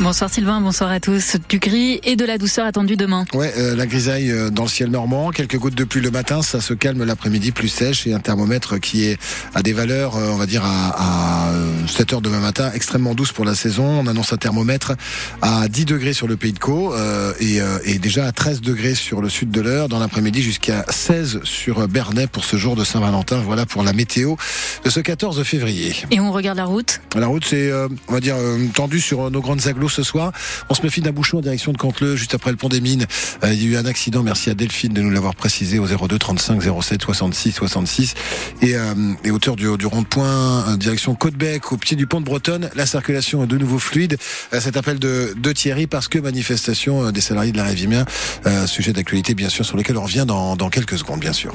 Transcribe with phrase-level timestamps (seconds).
[0.00, 1.38] Bonsoir Sylvain, bonsoir à tous.
[1.48, 3.24] Du gris et de la douceur attendue demain.
[3.34, 6.40] Ouais, euh, la grisaille euh, dans le ciel normand, quelques gouttes de pluie le matin,
[6.40, 9.18] ça se calme l'après-midi plus sèche et un thermomètre qui est
[9.56, 11.52] à des valeurs, euh, on va dire à, à
[11.88, 13.86] 7 heures demain matin, extrêmement douce pour la saison.
[13.86, 14.92] On annonce un thermomètre
[15.42, 16.94] à 10 degrés sur le pays de Caux
[17.40, 21.40] et, et, déjà à 13 degrés sur le sud de l'heure, dans l'après-midi jusqu'à 16
[21.42, 23.38] sur Bernay pour ce jour de Saint-Valentin.
[23.44, 24.36] Voilà pour la météo
[24.84, 25.94] de ce 14 février.
[26.12, 27.72] Et on regarde la route La route, c'est,
[28.08, 28.36] on va dire,
[28.74, 30.32] tendue sur nos grandes ce soir.
[30.68, 33.06] On se méfie d'un bouchon en direction de Cantleux, juste après le pont des Mines.
[33.44, 34.22] Euh, il y a eu un accident.
[34.22, 38.14] Merci à Delphine de nous l'avoir précisé au 02 35 07 66 66.
[38.62, 38.94] Et, euh,
[39.30, 43.44] hauteur du, du rond-point, euh, direction Côte-Bec, au pied du pont de Bretonne, la circulation
[43.44, 44.16] est de nouveau fluide.
[44.52, 48.04] cet appel de, Thierry parce que manifestation des salariés de la Révimien,
[48.66, 51.54] sujet d'actualité bien sûr sur lequel on revient dans quelques secondes bien sûr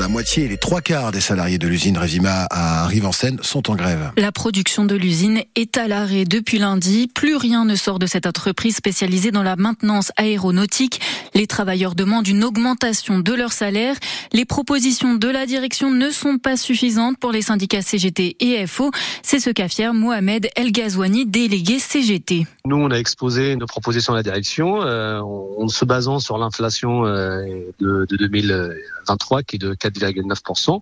[0.00, 3.74] la moitié et les trois quarts des salariés de l'usine Revima à Rive-en-Seine sont en
[3.74, 4.12] grève.
[4.16, 7.06] La production de l'usine est à l'arrêt depuis lundi.
[7.06, 11.02] Plus rien ne sort de cette entreprise spécialisée dans la maintenance aéronautique.
[11.34, 13.94] Les travailleurs demandent une augmentation de leur salaire.
[14.32, 18.92] Les propositions de la direction ne sont pas suffisantes pour les syndicats CGT et FO.
[19.22, 22.46] C'est ce qu'affirme Mohamed El Ghazouani, délégué CGT.
[22.64, 27.04] Nous, on a exposé nos propositions à la direction euh, en se basant sur l'inflation
[27.04, 27.44] euh,
[27.80, 30.80] de, de 2023 qui est de 4,9%.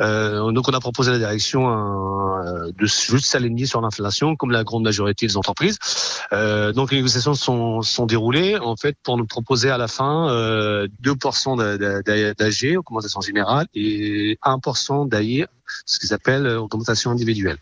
[0.00, 4.50] Euh, donc on a proposé à la direction euh, de juste s'aligner sur l'inflation, comme
[4.50, 5.78] la grande majorité des entreprises.
[6.32, 10.30] Euh, donc les négociations sont, sont déroulées en fait pour nous proposer à la fin
[10.30, 15.46] euh, 2% d'AG, augmentation générale, et 1% d'AI,
[15.84, 17.58] ce qu'ils appellent augmentation individuelle.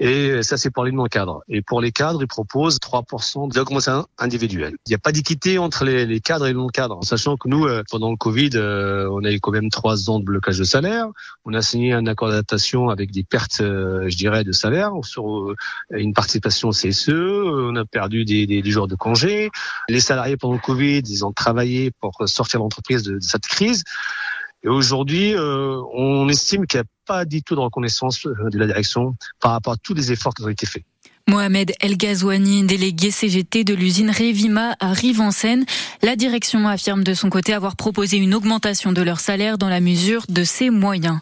[0.00, 1.42] Et ça, c'est pour les non-cadres.
[1.48, 4.74] Et pour les cadres, ils proposent 3% d'augmentation individuelle.
[4.86, 7.82] Il n'y a pas d'équité entre les, cadres et les non-cadres, sachant que nous, euh,
[7.90, 11.06] pendant le Covid, euh, on a eu quand même trois ans de blocage de salaire.
[11.44, 15.54] On a signé un accord d'adaptation avec des pertes, euh, je dirais, de salaire sur
[15.90, 17.10] une participation au CSE.
[17.10, 19.50] On a perdu des, jours de congé.
[19.88, 23.84] Les salariés pendant le Covid, ils ont travaillé pour sortir l'entreprise de, cette crise.
[24.64, 28.58] Et aujourd'hui, euh, on estime qu'il n'y a pas du tout de reconnaissance euh, de
[28.58, 30.84] la direction par rapport à tous les efforts qui ont été faits.
[31.26, 35.64] Mohamed El Ghazouani, délégué CGT de l'usine Revima à Rive-en-Seine.
[36.02, 39.80] La direction affirme de son côté avoir proposé une augmentation de leur salaire dans la
[39.80, 41.20] mesure de ses moyens.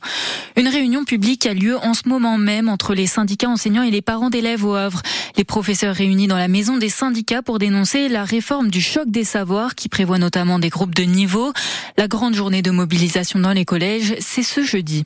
[0.56, 4.03] Une réunion publique a lieu en ce moment même entre les syndicats enseignants et les
[4.03, 5.03] parents d'élèves au Havre.
[5.37, 9.25] Les professeurs réunis dans la maison des syndicats pour dénoncer la réforme du choc des
[9.25, 11.53] savoirs qui prévoit notamment des groupes de niveau.
[11.97, 15.04] La grande journée de mobilisation dans les collèges, c'est ce jeudi.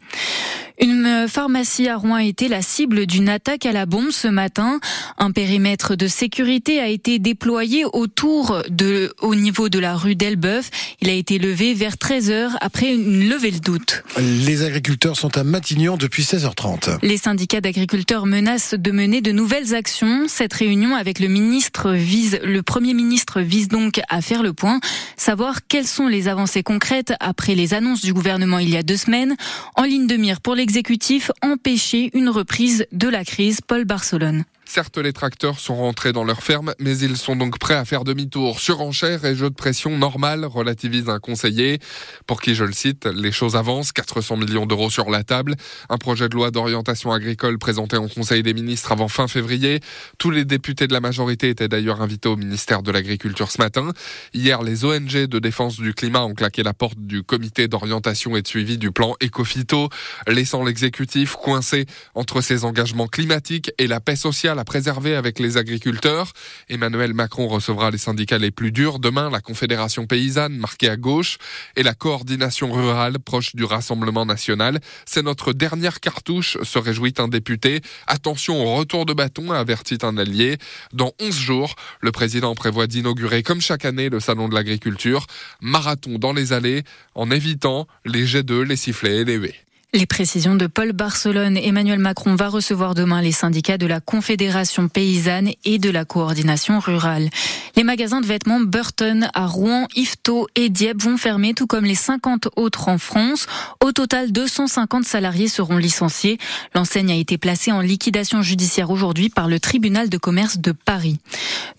[0.78, 4.78] Une pharmacie à Rouen a été la cible d'une attaque à la bombe ce matin.
[5.16, 10.70] Un périmètre de sécurité a été déployé autour de, au niveau de la rue d'Elbeuf.
[11.00, 14.04] Il a été levé vers 13 h après une levée de doute.
[14.18, 16.98] Les agriculteurs sont à Matignon depuis 16h30.
[17.02, 20.26] Les syndicats d'agriculteurs menacent de mener de nouvelles actions.
[20.28, 24.80] Cette réunion avec le ministre vise, le premier ministre vise donc à faire le point,
[25.16, 28.96] savoir quelles sont les avancées concrètes après les annonces du gouvernement il y a deux
[28.96, 29.36] semaines.
[29.74, 33.60] En ligne de mire pour l'exécutif, empêcher une reprise de la crise.
[33.60, 34.44] Paul Barcelone.
[34.68, 38.02] Certes, les tracteurs sont rentrés dans leur ferme, mais ils sont donc prêts à faire
[38.02, 38.58] demi-tour.
[38.58, 41.78] Surenchère et jeu de pression normal, relativise un conseiller.
[42.26, 45.54] Pour qui, je le cite, les choses avancent, 400 millions d'euros sur la table.
[45.88, 49.80] Un projet de loi d'orientation agricole présenté en Conseil des ministres avant fin février.
[50.18, 53.92] Tous les députés de la majorité étaient d'ailleurs invités au ministère de l'Agriculture ce matin.
[54.34, 58.42] Hier, les ONG de défense du climat ont claqué la porte du comité d'orientation et
[58.42, 59.88] de suivi du plan Ecofito,
[60.26, 65.56] laissant l'exécutif coincé entre ses engagements climatiques et la paix sociale à préserver avec les
[65.56, 66.32] agriculteurs.
[66.68, 71.38] Emmanuel Macron recevra les syndicats les plus durs demain, la Confédération paysanne marquée à gauche
[71.76, 74.80] et la coordination rurale proche du Rassemblement national.
[75.04, 77.80] C'est notre dernière cartouche, se réjouit un député.
[78.06, 80.58] Attention au retour de bâton, avertit un allié.
[80.92, 85.26] Dans 11 jours, le président prévoit d'inaugurer comme chaque année le salon de l'agriculture.
[85.60, 86.82] Marathon dans les allées
[87.14, 89.65] en évitant les jets d'eux, les sifflets et les huées.
[89.96, 91.56] Les précisions de Paul Barcelone.
[91.56, 96.80] Emmanuel Macron va recevoir demain les syndicats de la Confédération paysanne et de la coordination
[96.80, 97.30] rurale.
[97.76, 101.94] Les magasins de vêtements Burton à Rouen, Yvetot et Dieppe vont fermer, tout comme les
[101.94, 103.46] 50 autres en France.
[103.82, 106.36] Au total, 250 salariés seront licenciés.
[106.74, 111.18] L'enseigne a été placée en liquidation judiciaire aujourd'hui par le tribunal de commerce de Paris.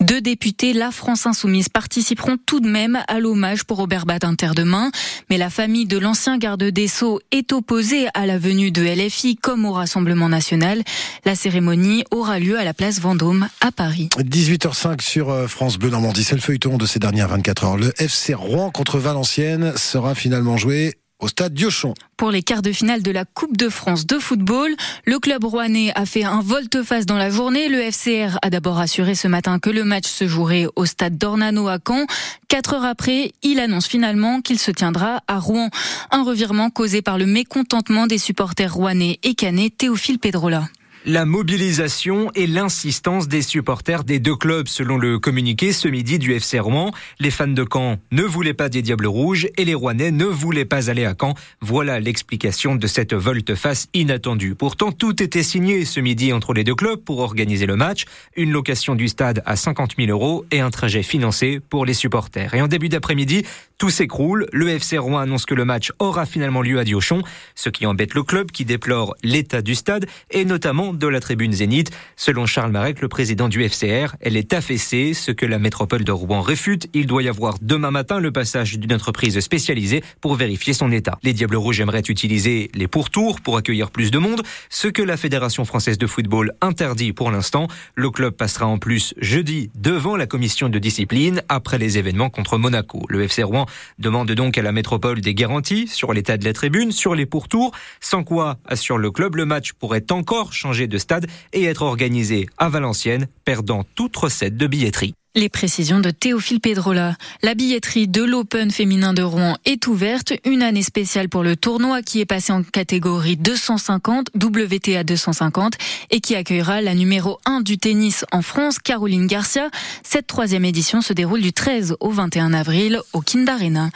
[0.00, 4.90] Deux députés, la France Insoumise, participeront tout de même à l'hommage pour Robert Badinter demain.
[5.30, 9.36] Mais la famille de l'ancien garde des Sceaux est opposée à la venue de LFI
[9.36, 10.82] comme au Rassemblement national.
[11.24, 14.08] La cérémonie aura lieu à la place Vendôme à Paris.
[14.18, 16.24] 18h05 sur euh, France Bleu Normandie.
[16.24, 17.76] C'est le feuilleton de ces dernières 24 heures.
[17.76, 21.94] Le FC Rouen contre Valenciennes sera finalement joué au stade Diochon.
[22.16, 24.74] Pour les quarts de finale de la Coupe de France de football,
[25.04, 27.68] le club rouennais a fait un volte-face dans la journée.
[27.68, 31.68] Le FCR a d'abord assuré ce matin que le match se jouerait au stade d'Ornano
[31.68, 32.06] à Caen.
[32.48, 35.70] Quatre heures après, il annonce finalement qu'il se tiendra à Rouen.
[36.10, 40.68] Un revirement causé par le mécontentement des supporters rouennais et canets Théophile Pedrola.
[41.06, 46.34] La mobilisation et l'insistance des supporters des deux clubs, selon le communiqué ce midi du
[46.34, 46.90] FC Rouen.
[47.20, 50.64] Les fans de Caen ne voulaient pas des Diables Rouges et les Rouennais ne voulaient
[50.64, 51.34] pas aller à Caen.
[51.60, 54.56] Voilà l'explication de cette volte-face inattendue.
[54.56, 58.04] Pourtant, tout était signé ce midi entre les deux clubs pour organiser le match.
[58.36, 62.54] Une location du stade à 50 000 euros et un trajet financé pour les supporters.
[62.54, 63.44] Et en début d'après-midi,
[63.78, 64.46] tout s'écroule.
[64.52, 67.22] Le FC Rouen annonce que le match aura finalement lieu à Diochon,
[67.54, 71.52] ce qui embête le club qui déplore l'état du stade et notamment de la tribune
[71.52, 71.90] Zénith.
[72.16, 76.10] Selon Charles Marek, le président du FCR, elle est affaissée, ce que la métropole de
[76.10, 76.88] Rouen réfute.
[76.92, 81.16] Il doit y avoir demain matin le passage d'une entreprise spécialisée pour vérifier son état.
[81.22, 85.16] Les Diables Rouges aimeraient utiliser les pourtours pour accueillir plus de monde, ce que la
[85.16, 87.68] Fédération française de football interdit pour l'instant.
[87.94, 92.58] Le club passera en plus jeudi devant la commission de discipline après les événements contre
[92.58, 93.04] Monaco.
[93.08, 93.67] Le FC Rouen
[93.98, 97.72] demande donc à la métropole des garanties sur l'état de la tribune, sur les pourtours,
[98.00, 102.48] sans quoi, assure le club, le match pourrait encore changer de stade et être organisé
[102.58, 105.14] à Valenciennes, perdant toute recette de billetterie.
[105.38, 107.14] Les précisions de Théophile Pedrola.
[107.44, 110.32] La billetterie de l'Open féminin de Rouen est ouverte.
[110.44, 115.74] Une année spéciale pour le tournoi qui est passé en catégorie 250, WTA 250,
[116.10, 119.70] et qui accueillera la numéro 1 du tennis en France, Caroline Garcia.
[120.02, 123.90] Cette troisième édition se déroule du 13 au 21 avril au Kind Arena.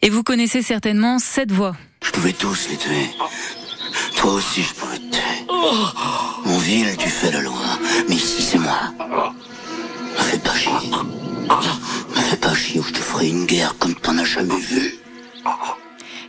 [0.00, 1.74] Et vous connaissez certainement cette voix.
[2.04, 3.10] Je pouvais tous les tuer.
[4.16, 5.44] Toi aussi, je pouvais te tuer.
[6.44, 7.80] Mon ville, tu fais la loi.
[8.08, 8.92] Mais ici, c'est moi.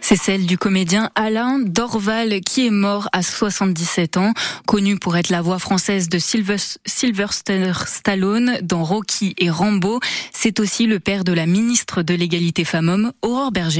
[0.07, 4.33] C'est celle du comédien Alain Dorval qui est mort à 77 ans,
[4.67, 9.99] connu pour être la voix française de Sylvester Stallone dans Rocky et Rambo.
[10.31, 13.73] C'est aussi le père de la ministre de l'égalité femmes-hommes, Aurore Berger.